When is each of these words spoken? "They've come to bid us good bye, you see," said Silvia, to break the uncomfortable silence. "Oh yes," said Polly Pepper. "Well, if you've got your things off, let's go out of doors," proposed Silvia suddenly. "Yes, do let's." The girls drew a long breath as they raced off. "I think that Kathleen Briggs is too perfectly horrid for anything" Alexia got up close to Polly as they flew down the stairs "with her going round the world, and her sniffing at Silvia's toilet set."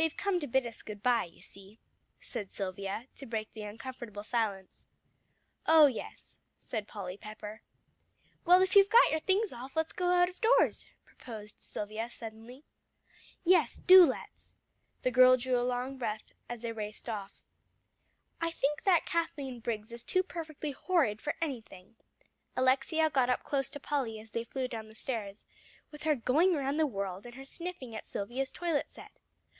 "They've 0.00 0.16
come 0.16 0.40
to 0.40 0.46
bid 0.46 0.64
us 0.66 0.80
good 0.80 1.02
bye, 1.02 1.26
you 1.26 1.42
see," 1.42 1.78
said 2.22 2.50
Silvia, 2.50 3.06
to 3.16 3.26
break 3.26 3.52
the 3.52 3.64
uncomfortable 3.64 4.24
silence. 4.24 4.86
"Oh 5.66 5.88
yes," 5.88 6.38
said 6.58 6.88
Polly 6.88 7.18
Pepper. 7.18 7.60
"Well, 8.46 8.62
if 8.62 8.74
you've 8.74 8.88
got 8.88 9.10
your 9.10 9.20
things 9.20 9.52
off, 9.52 9.76
let's 9.76 9.92
go 9.92 10.08
out 10.10 10.30
of 10.30 10.40
doors," 10.40 10.86
proposed 11.04 11.60
Silvia 11.60 12.08
suddenly. 12.08 12.64
"Yes, 13.44 13.76
do 13.76 14.02
let's." 14.06 14.56
The 15.02 15.10
girls 15.10 15.42
drew 15.42 15.60
a 15.60 15.68
long 15.68 15.98
breath 15.98 16.32
as 16.48 16.62
they 16.62 16.72
raced 16.72 17.06
off. 17.10 17.44
"I 18.40 18.50
think 18.50 18.84
that 18.84 19.04
Kathleen 19.04 19.60
Briggs 19.60 19.92
is 19.92 20.02
too 20.02 20.22
perfectly 20.22 20.70
horrid 20.70 21.20
for 21.20 21.34
anything" 21.42 21.96
Alexia 22.56 23.10
got 23.10 23.28
up 23.28 23.42
close 23.44 23.68
to 23.68 23.78
Polly 23.80 24.18
as 24.18 24.30
they 24.30 24.44
flew 24.44 24.66
down 24.66 24.88
the 24.88 24.94
stairs 24.94 25.44
"with 25.90 26.04
her 26.04 26.14
going 26.16 26.54
round 26.54 26.80
the 26.80 26.86
world, 26.86 27.26
and 27.26 27.34
her 27.34 27.44
sniffing 27.44 27.94
at 27.94 28.06
Silvia's 28.06 28.50
toilet 28.50 28.86
set." 28.90 29.12